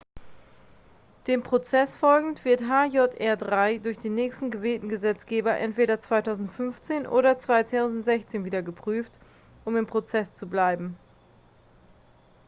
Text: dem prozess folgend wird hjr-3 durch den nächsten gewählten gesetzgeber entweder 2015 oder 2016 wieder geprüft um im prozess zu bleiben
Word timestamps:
dem 1.27 1.43
prozess 1.43 1.95
folgend 1.95 2.43
wird 2.43 2.61
hjr-3 2.61 3.81
durch 3.83 3.99
den 3.99 4.15
nächsten 4.15 4.49
gewählten 4.49 4.89
gesetzgeber 4.89 5.55
entweder 5.55 5.99
2015 6.01 7.05
oder 7.05 7.37
2016 7.37 8.43
wieder 8.43 8.63
geprüft 8.63 9.11
um 9.63 9.77
im 9.77 9.85
prozess 9.85 10.33
zu 10.33 10.47
bleiben 10.49 10.97